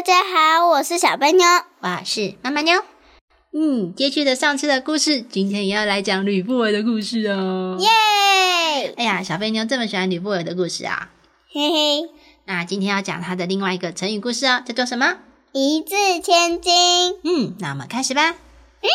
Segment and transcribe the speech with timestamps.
[0.00, 1.46] 大家好，我是小笨妞，
[1.80, 2.82] 我是妈妈妞。
[3.52, 7.76] 嗯，接续的上次的故事，今天也要来讲吕不韦的故事哦。
[7.78, 8.94] 耶！
[8.96, 11.10] 哎呀，小笨妞这么喜欢吕不韦的故事啊，
[11.52, 12.08] 嘿嘿。
[12.46, 15.18] 那今天要讲他的另外一个成语故事哦，叫做什么？
[15.52, 17.18] 一字千金。
[17.22, 18.36] 嗯，那我们开始吧。
[18.80, 18.88] 嗯。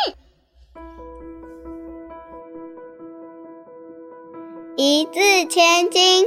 [4.75, 6.25] 一字千金，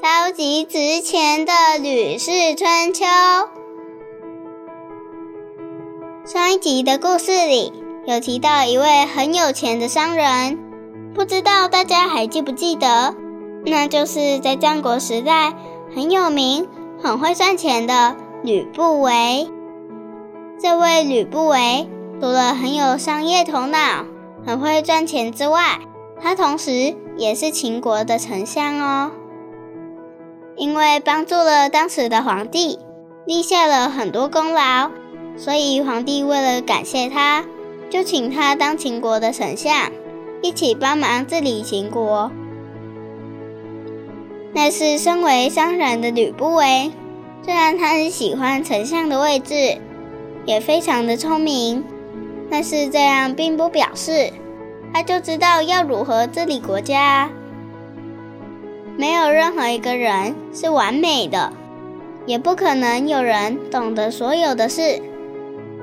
[0.00, 3.04] 超级值钱的《吕氏春秋》。
[6.32, 7.70] 上一集的故事里
[8.06, 10.58] 有提到一位很有钱的商人，
[11.14, 13.14] 不知道大家还记不记得？
[13.66, 15.52] 那就是在战国时代
[15.94, 16.66] 很有名、
[17.02, 19.50] 很会赚钱的吕不韦。
[20.58, 21.86] 这位吕不韦
[22.18, 24.06] 除了很有商业头脑、
[24.46, 25.80] 很会赚钱之外，
[26.18, 29.10] 他同时也是秦国的丞相哦。
[30.56, 32.78] 因为帮助了当时的皇帝，
[33.26, 34.90] 立下了很多功劳。
[35.36, 37.44] 所以，皇帝为了感谢他，
[37.90, 39.90] 就请他当秦国的丞相，
[40.40, 42.30] 一起帮忙治理秦国。
[44.52, 46.92] 那是身为商人的吕不韦，
[47.42, 49.78] 虽然他很喜欢丞相的位置，
[50.44, 51.82] 也非常的聪明，
[52.50, 54.30] 但是这样并不表示
[54.92, 57.30] 他就知道要如何治理国家。
[58.96, 61.52] 没有任何一个人是完美的，
[62.26, 65.00] 也不可能有人懂得所有的事。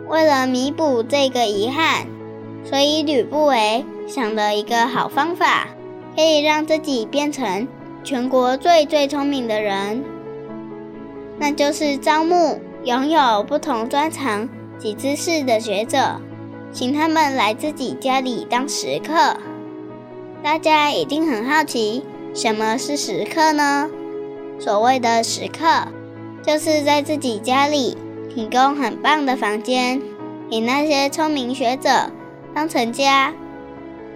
[0.09, 2.07] 为了弥补这个遗憾，
[2.63, 5.67] 所以吕不韦想了一个好方法，
[6.15, 7.67] 可以让自己变成
[8.03, 10.03] 全国最最聪明的人，
[11.37, 14.49] 那就是招募拥有不同专长
[14.79, 16.19] 及知识的学者，
[16.73, 19.37] 请他们来自己家里当食客。
[20.41, 22.03] 大家一定很好奇，
[22.33, 23.87] 什么是食客呢？
[24.57, 25.87] 所谓的食客，
[26.41, 27.95] 就是在自己家里。
[28.39, 30.01] 提供很棒的房间
[30.49, 32.09] 给那些聪明学者
[32.55, 33.33] 当成家，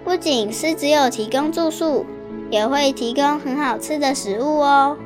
[0.02, 2.06] 不仅是只有提供住宿，
[2.48, 4.96] 也会提供很好吃的食物哦。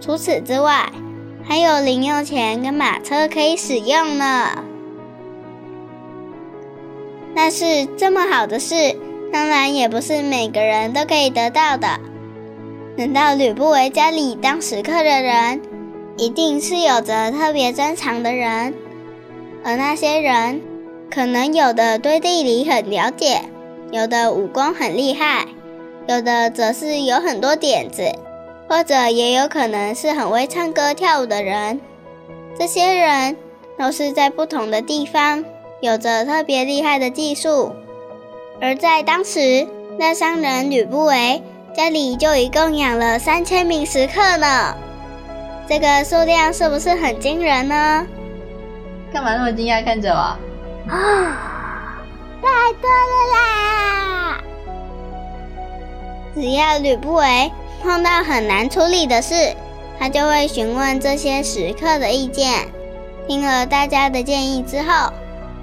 [0.00, 0.90] 除此之外，
[1.44, 4.64] 还有零用钱跟马车可以使用呢。
[7.36, 8.74] 但是这么好的事，
[9.30, 12.00] 当然也不是每个人都可以得到的。
[12.96, 15.60] 能到吕不韦家里当食客的人。
[16.20, 18.74] 一定是有着特别专长的人，
[19.64, 20.60] 而那些人
[21.10, 23.40] 可能有的对地理很了解，
[23.90, 25.46] 有的武功很厉害，
[26.06, 28.12] 有的则是有很多点子，
[28.68, 31.80] 或者也有可能是很会唱歌跳舞的人。
[32.58, 33.38] 这些人
[33.78, 35.42] 都是在不同的地方
[35.80, 37.72] 有着特别厉害的技术。
[38.60, 39.66] 而在当时，
[39.98, 41.42] 那商人吕不韦
[41.74, 44.76] 家里就一共养了三千名食客呢。
[45.70, 48.04] 这个数量是不是很惊人呢？
[49.12, 50.36] 干嘛那么惊讶看着我？
[50.92, 51.96] 啊，
[52.42, 54.40] 太多了啦！
[56.34, 59.54] 只要吕不韦碰到很难处理的事，
[59.96, 62.66] 他就会询问这些食客的意见，
[63.28, 65.12] 听了大家的建议之后，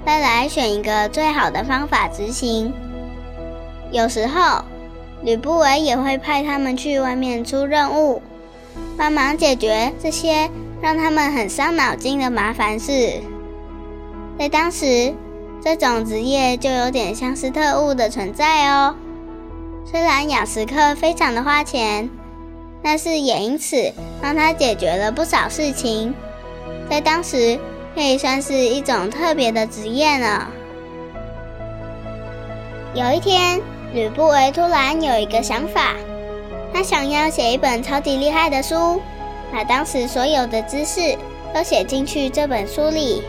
[0.06, 2.72] 再来选一个最好的方法执行。
[3.90, 4.64] 有时候，
[5.22, 8.22] 吕不韦也会派他们去外面出任务。
[8.96, 13.20] 帮忙解决这些让他们很伤脑筋的麻烦事，
[14.38, 15.14] 在当时，
[15.62, 18.94] 这种职业就有点像是特务的存在哦。
[19.84, 22.08] 虽然养食客非常的花钱，
[22.82, 26.14] 但是也因此帮他解决了不少事情，
[26.90, 27.58] 在当时
[27.94, 30.46] 可以算是一种特别的职业呢。
[32.94, 33.60] 有一天，
[33.92, 35.94] 吕不韦突然有一个想法。
[36.72, 39.00] 他想要写一本超级厉害的书，
[39.50, 41.16] 把当时所有的知识
[41.54, 43.22] 都写进去这本书里，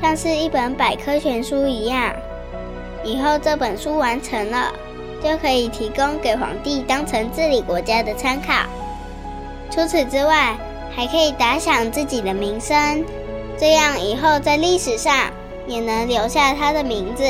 [0.00, 2.14] 像是一本百科全书一样。
[3.02, 4.72] 以后这本书完成了，
[5.22, 8.52] 就可以提供给皇帝当成治理国家的参考。
[9.70, 10.56] 除此之外，
[10.94, 13.04] 还可以打响自己的名声，
[13.58, 15.30] 这样以后在历史上
[15.66, 17.24] 也能留下他的名字，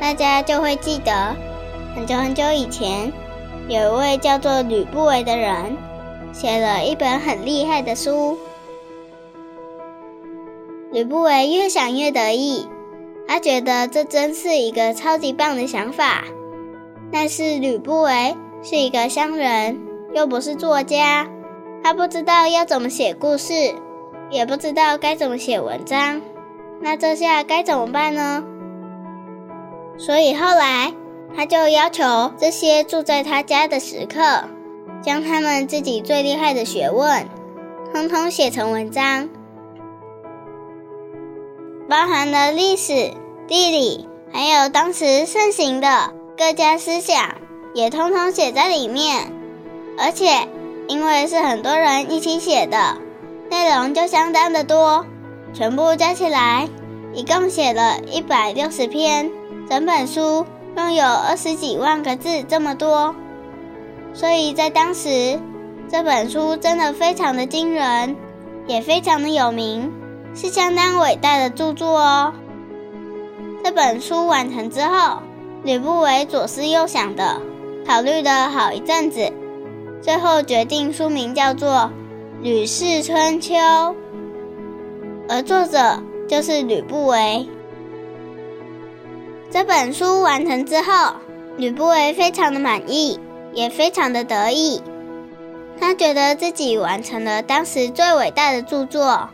[0.00, 1.36] 大家就会记得
[1.94, 3.12] 很久很久以前。
[3.68, 5.76] 有一位叫做吕不韦的人，
[6.32, 8.36] 写了一本很厉害的书。
[10.92, 12.68] 吕不韦越想越得意，
[13.26, 16.24] 他觉得这真是一个超级棒的想法。
[17.10, 19.80] 但是吕不韦是一个商人，
[20.12, 21.26] 又不是作家，
[21.82, 23.54] 他不知道要怎么写故事，
[24.30, 26.20] 也不知道该怎么写文章。
[26.80, 28.44] 那这下该怎么办呢？
[29.96, 30.92] 所以后来
[31.36, 34.44] 他就要求这些住在他家的食客，
[35.02, 37.28] 将他们自己最厉害的学问，
[37.92, 39.28] 通通写成文章，
[41.88, 43.12] 包含了历史、
[43.46, 47.34] 地理，还有当时盛行的各家思想，
[47.74, 49.32] 也通通写在里面。
[49.98, 50.48] 而且
[50.88, 52.98] 因为是很多人一起写的，
[53.50, 55.04] 内容就相当的多，
[55.52, 56.68] 全部加起来，
[57.12, 59.30] 一共写了一百六十篇。
[59.68, 60.44] 整本书
[60.76, 63.14] 拥有二十几万个字，这么多，
[64.12, 65.38] 所以在当时，
[65.88, 68.16] 这本书真的非常的惊人，
[68.66, 69.92] 也非常的有名，
[70.34, 72.32] 是相当伟大的著作哦。
[73.62, 75.18] 这本书完成之后，
[75.62, 77.40] 吕不韦左思右想的，
[77.86, 79.32] 考虑了好一阵子，
[80.02, 81.70] 最后决定书名叫做
[82.42, 83.54] 《吕氏春秋》，
[85.28, 87.48] 而作者就是吕不韦。
[89.54, 91.12] 这本书完成之后，
[91.56, 93.20] 吕不韦非常的满意，
[93.52, 94.82] 也非常的得意。
[95.80, 99.28] 他觉得自己完成了当时最伟大的著作，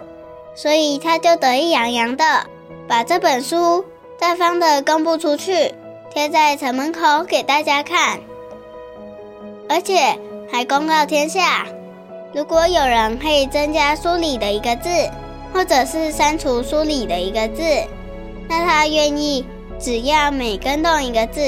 [0.55, 2.45] 所以他就得意洋洋的
[2.87, 3.87] 把这本书
[4.19, 5.75] 大方的公布出去，
[6.13, 8.21] 贴在城门口给大家看，
[9.71, 10.19] 而且
[10.53, 11.67] 还公告天下：
[12.35, 14.91] 如果有人可以增加书里的一个字，
[15.55, 17.63] 或者是删除书里的一个字，
[18.51, 19.47] 那他愿意。
[19.81, 21.41] 只要每更动一个字，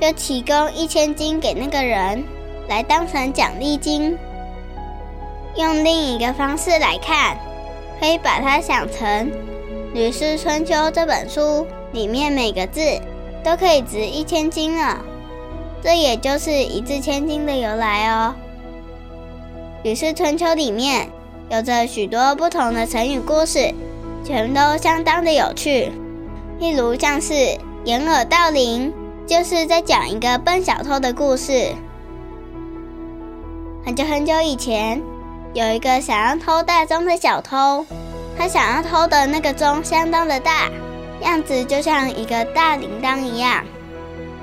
[0.00, 2.24] 就提供一千金给那个人，
[2.68, 4.18] 来当成奖励金。
[5.56, 7.38] 用另一个方式来看，
[8.00, 9.26] 可以把它想成
[9.94, 12.80] 《吕氏春秋》这本书里面每个字
[13.44, 14.98] 都可以值一千金了。
[15.82, 18.34] 这也就是一字千金的由来哦。
[19.84, 21.08] 《吕氏春秋》里面
[21.50, 23.72] 有着许多不同的成语故事，
[24.24, 25.90] 全都相当的有趣。
[26.60, 28.92] 例如，像是掩耳盗铃，
[29.26, 31.74] 就是在讲一个笨小偷的故事。
[33.82, 35.00] 很久很久以前，
[35.54, 37.86] 有一个想要偷大钟的小偷，
[38.36, 40.68] 他想要偷的那个钟相当的大，
[41.22, 43.64] 样子就像一个大铃铛一样。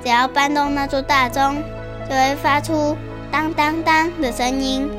[0.02, 1.62] 只要搬动那座大钟，
[2.10, 2.96] 就会发出
[3.30, 4.90] 当当当的声音。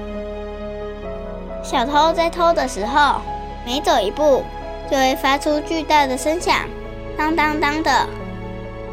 [1.62, 3.20] 小偷在偷的时候，
[3.66, 4.42] 每走一步，
[4.90, 6.56] 就会发出巨大的声响。
[7.20, 8.08] 当当当的，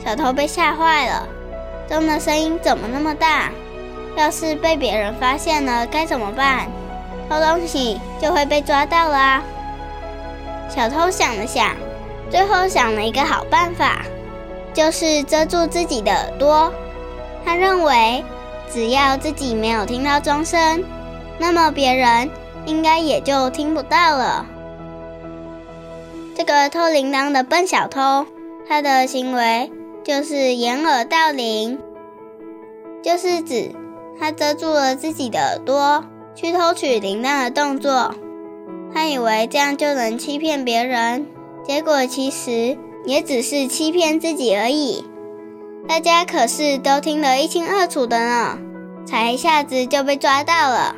[0.05, 1.28] 小偷被吓坏了。
[1.88, 3.52] 钟的声音怎么那么大？
[4.17, 6.67] 要是被别人发现了，该怎么办？
[7.31, 9.40] 偷东西就会被抓到啦。
[10.69, 11.76] 小偷想了想，
[12.28, 14.02] 最后想了一个好办法，
[14.75, 16.72] 就是遮住自己的耳朵。
[17.44, 18.25] 他认为，
[18.69, 20.82] 只要自己没有听到钟声，
[21.38, 22.29] 那么别人
[22.64, 24.44] 应该也就听不到了。
[26.37, 28.27] 这个偷铃铛的笨小偷，
[28.69, 29.73] 他的行为
[30.05, 31.79] 就是掩耳盗铃，
[33.03, 33.71] 就是指
[34.21, 38.15] 他遮住了自己的耳朵去偷取铃铛的动作。
[38.93, 41.27] 他以为这样就能欺骗别人，
[41.67, 45.06] 结果其实也只是欺骗自己而已。
[45.89, 48.58] 大家可是都听得一清二楚的呢，
[49.06, 50.96] 才一下子就被抓到了。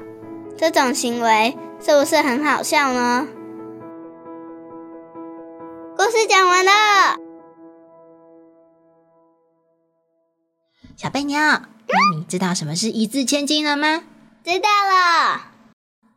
[0.57, 3.29] 这种行为是不是很好笑呢？
[6.19, 6.73] 故事讲完了，
[10.97, 14.03] 小贝妞，那你知道什么是一字千金了吗？
[14.43, 15.53] 知道了，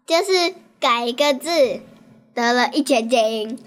[0.07, 1.81] 就是改一个字
[2.33, 3.59] 得了一千金。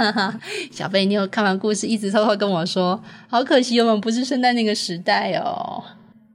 [0.72, 5.84] 小贝妞看完故事，一直偷偷跟我说：“好可惜，我们不是生在那个时代哦。”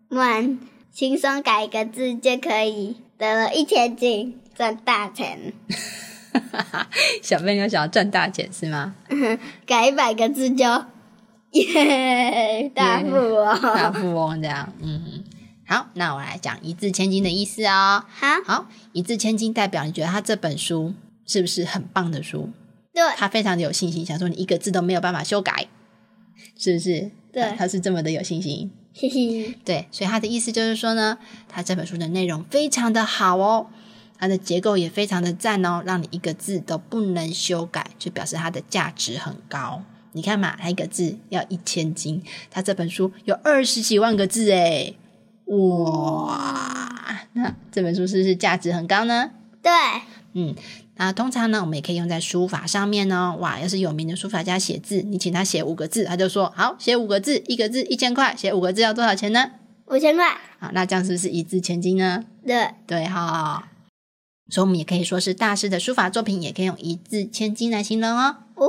[0.09, 0.59] 们
[0.93, 5.53] 轻松改一个字就可以得了一千金，赚大钱。
[7.21, 8.95] 小贝妞想要赚大钱是吗？
[9.65, 10.65] 改一百个字就
[11.51, 14.73] 耶大富翁，大富翁这样。
[14.81, 15.23] 嗯，
[15.67, 18.03] 好，那我来讲一字千金的意思哦。
[18.09, 20.93] 好，好，一字千金代表你觉得他这本书
[21.25, 22.49] 是不是很棒的书？
[22.93, 25.67] 对，他非常的有信心，想说你一个字都没有办法修改，
[26.57, 27.11] 是不是？
[27.31, 28.71] 对，他是这么的有信心。
[28.93, 33.67] 嘿嘿，对，所以他的意思就是说呢，他这本书的内容非常的好哦。
[34.21, 39.81] 它的结构也非常的赞哦，让你一个字都不能修改，就表示它的价值很高。
[40.11, 44.95] 你看嘛，它一个字要一千金，它这本书有二十几万个字诶
[45.45, 47.25] 哇！
[47.33, 49.31] 那这本书是不是价值很高呢？
[49.63, 49.71] 对，
[50.33, 50.53] 嗯，
[50.97, 53.35] 那通常呢，我们也可以用在书法上面哦。
[53.39, 59.49] 哇，要是有名的书法家写字，你请他写五个字，他就说好，写五个字，一个字一千块，写五个字要多少钱呢？
[59.87, 60.37] 五千块。
[60.59, 62.23] 好，那这样是不是一字千金呢？
[62.45, 63.67] 对，对哈、
[64.49, 68.37] 所以我们也可以说是大师的书法作品，也可以用一字千金来形容哦。
[68.55, 68.67] 哦，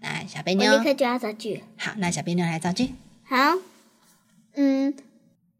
[0.00, 1.62] 来，小贝妞我立，刻就要造句。
[1.76, 2.90] 好，那小贝妞来造句。
[3.24, 3.58] 好，
[4.54, 4.94] 嗯，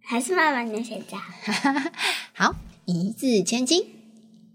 [0.01, 1.17] 还是妈妈你写着。
[2.33, 2.55] 好，
[2.87, 3.87] 一字千金。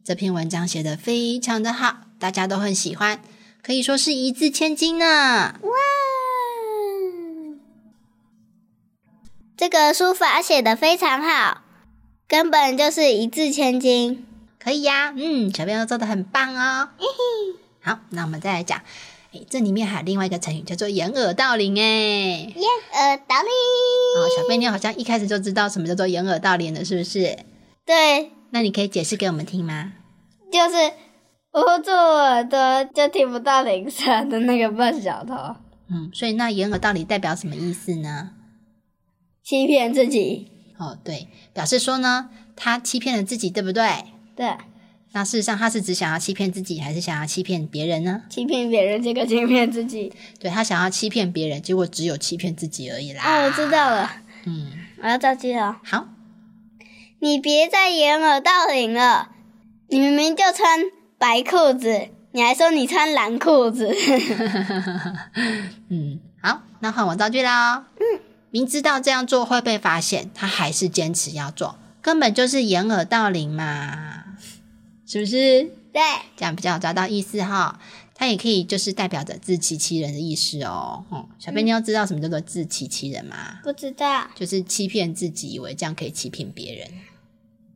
[0.04, 3.22] 这篇文章写的非常的好，大家都很喜欢，
[3.62, 5.60] 可以说是一字千金呢。
[5.62, 5.72] 哇，
[9.56, 11.62] 这个书法写的非常好，
[12.28, 14.26] 根本就是一字千金。
[14.60, 16.90] 可以呀、嗯，小朋友做的很棒哦。
[17.82, 18.82] 好，那我们再来讲，
[19.32, 22.56] 哎，这里面还有另外一个成语叫做掩耳盗铃，哎，掩
[22.94, 23.50] 耳盗铃。
[24.18, 27.40] 哦，小贝妞好像一开始就知道什么叫做掩耳盗铃了，是不是？
[27.86, 29.94] 对，那你可以解释给我们听吗？
[30.52, 30.76] 就是
[31.54, 35.34] 捂住耳朵就听不到铃声的那个笨小偷，
[35.90, 38.32] 嗯，所以那掩耳盗铃代表什么意思呢？
[39.42, 40.52] 欺骗自己。
[40.78, 43.84] 哦，对，表示说呢，他欺骗了自己，对不对？
[44.40, 44.56] 对，
[45.12, 48.22] 那事实上他是只想要欺骗自己，还是想要欺骗别人呢？
[48.30, 50.14] 欺骗别人，结果欺骗自己。
[50.40, 53.22] 对他想要欺骗别人，结果只有欺骗自己而已啦。
[53.26, 54.10] 哦，我知道了，
[54.46, 54.72] 嗯，
[55.04, 55.82] 我要造句了。
[55.84, 56.08] 好，
[57.20, 59.32] 你别再掩耳盗铃了，
[59.90, 60.86] 你明明就穿
[61.18, 63.94] 白裤子，你还说你穿蓝裤子。
[65.92, 67.88] 嗯，好，那换我造句啦。
[67.98, 74.09] 嗯，明知道这样做会被发现，他还是坚持要做，根本就是掩耳盗铃嘛，
[75.10, 75.64] 是不是？
[75.92, 76.00] 对，
[76.38, 77.80] 这样比较好抓到意思哈。
[78.14, 81.04] 它也可以就是代表着自欺欺人的意思哦。
[81.10, 83.60] 哦，小贝，你要知道什么叫做自欺欺人吗？
[83.64, 84.28] 不知道。
[84.36, 86.88] 就是欺骗自己，以为这样可以欺骗别人，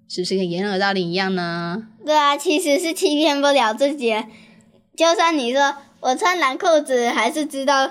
[0.07, 1.87] 是不是跟掩耳盗铃一样呢？
[2.05, 4.13] 对啊，其实是欺骗不了自己。
[4.95, 7.89] 就算你说我穿蓝裤子，还是知道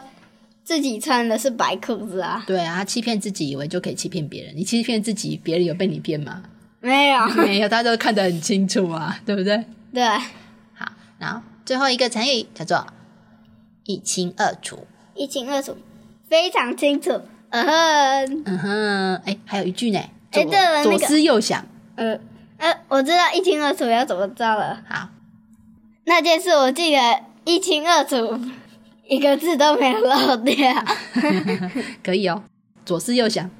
[0.62, 2.44] 自己穿的是白裤子啊。
[2.46, 4.54] 对啊，他欺骗自己，以为就可以欺骗别人。
[4.56, 6.44] 你欺骗自己，别人有被你骗吗？
[6.83, 7.27] 没有。
[7.29, 9.65] 没有，他都看得很清楚啊， 对不对？
[9.95, 10.05] 对，
[10.75, 12.87] 好，然后最后一个成语叫做
[13.85, 14.87] 一清二楚。
[15.15, 15.77] 一清二楚，
[16.29, 17.21] 非常清楚。
[17.51, 21.65] 嗯哼，嗯哼，哎，还有一句呢，哎左对了那个左思右想。
[21.97, 22.19] 呃
[22.59, 24.83] 呃，我知道一清二楚要怎么造了。
[24.89, 25.09] 好，
[26.05, 26.99] 那件事我记得
[27.45, 28.41] 一清二楚，
[29.07, 30.55] 一个字都没有漏掉。
[32.03, 32.43] 可以哦，
[32.87, 33.51] 左思右想。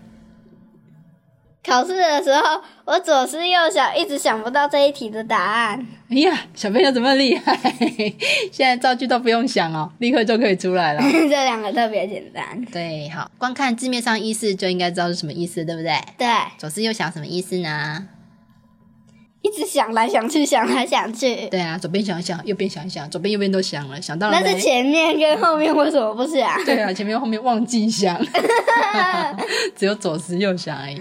[1.65, 5.87] 考试的时候，我左思右想，一直想不到这一题的答案。
[6.11, 7.57] 哎呀，小朋友怎么厉害？
[8.51, 11.01] 现在造句都不用想哦，立刻就可以出来了。
[11.09, 12.65] 这两个特别简单。
[12.73, 15.93] 对，好，光看字面上意思就应该知道是什么意思，对不对？
[16.19, 16.27] 对，
[16.59, 18.09] 左思右想什么意思呢？
[19.43, 21.47] 一直想来想去，想来想去。
[21.49, 24.43] 对啊，左边想一想，右边想一想，左边右边都想了，想到了没？
[24.45, 26.57] 但是前面跟后面为什么不想？
[26.65, 28.21] 对啊，前面后面忘记想，
[29.77, 31.01] 只有左思右想而已。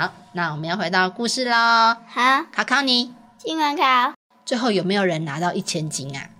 [0.00, 1.52] 好，那我们要回到故事喽。
[1.52, 4.14] 好，考考你，新闻考
[4.46, 6.30] 最后有没有人拿到一千金啊？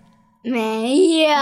[0.41, 1.37] 没有，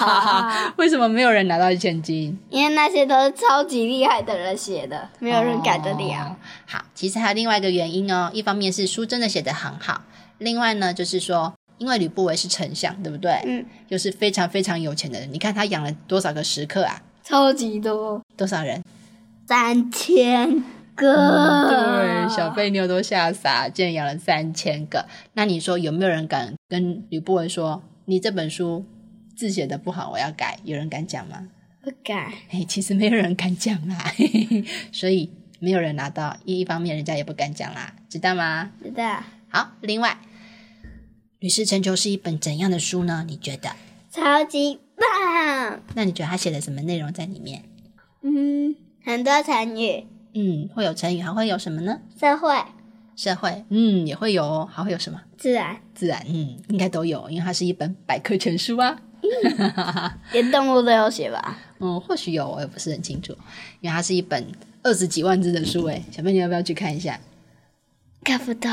[0.78, 2.38] 为什么没有人拿到一千金？
[2.48, 6.22] 因为那些都是超级厉害的人写的，没有人改得了。
[6.22, 10.00] 哦好，其实还有另外一个原因哦，一方面是书真的写得很好，
[10.38, 13.30] 另外呢就是说，因为吕不韦是丞相，对不对？
[13.44, 17.02] 嗯，又是非常非常有钱的人，你看他养了多少个食客啊？
[17.22, 18.82] 超级多，多少人？
[19.46, 21.68] 三千个。
[21.68, 25.06] 对，小贝妞都吓傻，竟然养了三千个。
[25.34, 28.84] 那你说有没有人敢跟吕不韦说，你这本书
[29.36, 30.58] 字写的不好，我要改？
[30.64, 31.48] 有人敢讲吗？
[31.82, 32.32] 不敢。
[32.50, 33.98] 哎，其实没有人敢讲啦，
[34.92, 36.36] 所以没有人拿到。
[36.44, 38.70] 一方面，人家也不敢讲啦，知道吗？
[38.82, 40.18] 知道，好，另外，
[41.40, 43.24] 《吕氏春秋》是一本怎样的书呢？
[43.26, 43.70] 你觉得？
[44.10, 45.80] 超级棒。
[45.94, 47.64] 那你觉得他写的什么内容在里面？
[48.22, 52.00] 嗯，很多成语，嗯，会有成语，还会有什么呢？
[52.18, 52.56] 社会、
[53.16, 54.68] 社会，嗯，也会有哦。
[54.72, 55.20] 还会有什么？
[55.36, 58.98] 自然，自然，嗯，应该都有，因为它是一本百科全书啊。
[60.32, 61.58] 连动物都要写吧？
[61.78, 63.32] 嗯，或许有，我也不是很清楚，
[63.80, 64.44] 因为它是一本
[64.82, 67.18] 二十几万字的书，诶，小妹，你要不要去看一下？
[68.24, 68.70] 看不懂，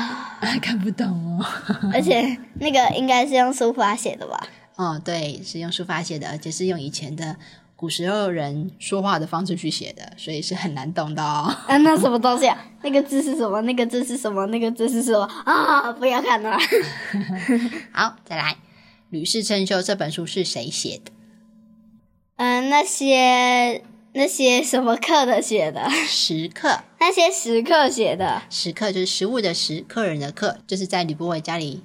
[0.61, 1.45] 看不懂哦。
[1.93, 4.47] 而且那个应该是用书法写的吧？
[4.75, 7.35] 哦，对，是用书法写的，而且是用以前的
[7.79, 11.55] 古时候人说话的方式去写的，所以是很难懂的哦。
[11.65, 12.65] 啊，那什么东西啊？
[12.81, 13.61] 那个字是什么？
[13.61, 14.45] 那个字是什么？
[14.47, 15.23] 那个字是什么？
[15.45, 15.89] 啊！
[15.93, 16.57] 不要看了。
[17.93, 18.51] 好，再来，
[19.11, 21.13] 《吕氏春秋》这本书是谁写的？
[22.35, 23.81] 嗯、那些
[24.11, 25.89] 那些什么客的写的？
[26.05, 28.41] 食客，那些食客写的。
[28.49, 31.81] 食客就是食物的食，客人的客，就是在吕不韦家里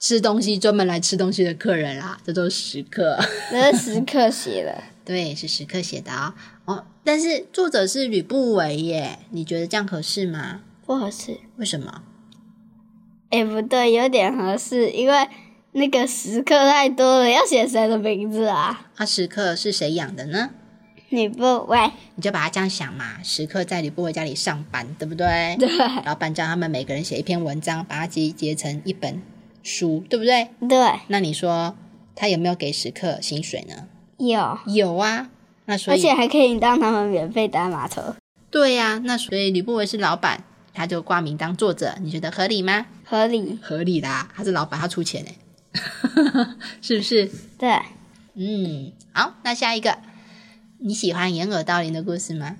[0.00, 3.16] 吃东西，专门来吃东西的客人啦，这都是食客。
[3.52, 4.82] 那是食客写的。
[5.10, 6.34] 对，是食客写的哦。
[6.66, 10.60] 哦，但是作者是吕不韦耶，你觉得这样合适吗？
[10.86, 11.40] 不合适。
[11.56, 12.02] 为什么？
[13.30, 15.28] 哎，不对，有点合适，因为
[15.72, 18.88] 那个食客太多了，要写谁的名字啊？
[18.94, 20.50] 啊，食客是谁养的呢？
[21.08, 21.90] 吕不韦。
[22.14, 25.56] 你就把它这样想嘛，食客在吕不韦家里上班，对不对？
[25.58, 25.68] 对。
[26.04, 29.20] 老板叫他们每个人写一篇文章，把它集结成一本
[29.64, 30.50] 书，对不对？
[30.68, 31.00] 对。
[31.08, 31.76] 那你说
[32.14, 33.88] 他有没有给食客薪水呢？
[34.20, 34.58] 有。
[34.66, 35.28] 有啊。
[35.66, 38.16] 那所以，而且还可以让他们免费搭马车。
[38.50, 40.42] 对呀，那所以吕不韦是老板，
[40.74, 42.86] 他就挂名当作者，你觉得合理吗？
[43.04, 45.36] 合理，合理啦，他是老板，他出钱哎，
[46.82, 47.30] 是不是？
[47.56, 47.70] 对，
[48.34, 49.98] 嗯，好，那下一个，
[50.78, 52.56] 你喜欢掩耳盗铃的故事吗？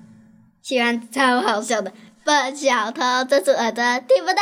[0.61, 1.91] 喜欢，超好笑的，
[2.23, 4.41] 笨小偷遮住耳朵听不到。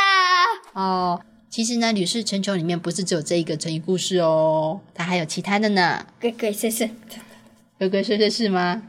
[0.74, 6.06] 哦，其实呢，《吕氏春秋》里面不是只有这一个成语故事哦，它还有其他的呢。
[6.22, 6.90] 鬼鬼祟祟。
[7.78, 8.84] 鬼鬼祟祟是吗？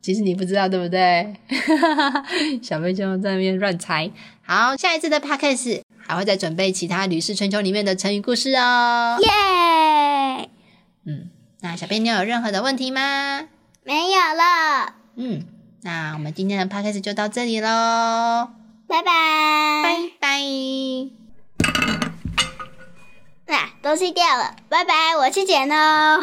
[0.00, 1.34] 其实你不知道对不对？
[2.62, 4.10] 小妹就在那边乱猜。
[4.42, 9.18] 好，下一次的 podcast 还会再准备其他《吕氏春秋》里面的成语故事哦。
[9.20, 10.48] 耶！
[11.04, 11.28] 嗯，
[11.60, 13.48] 那小飞你有任何的问题吗？
[13.84, 14.94] 没有了。
[15.16, 15.44] 嗯，
[15.82, 18.50] 那我们今天的 podcast 就到这里喽。
[18.86, 19.82] 拜拜。
[19.82, 21.27] 拜拜。
[23.48, 26.22] 啊，东西掉了，拜拜，我去捡喽。